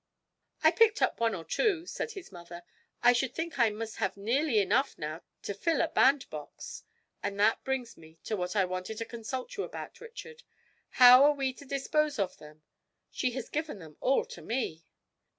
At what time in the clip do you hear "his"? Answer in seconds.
2.13-2.31